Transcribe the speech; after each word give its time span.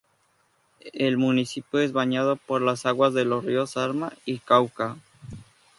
El 0.93 1.17
municipio 1.19 1.79
es 1.79 1.93
bañado 1.93 2.35
por 2.35 2.63
las 2.63 2.87
aguas 2.87 3.13
de 3.13 3.23
los 3.23 3.45
ríos 3.45 3.77
Arma 3.77 4.11
y 4.25 4.39
Cauca. 4.39 4.97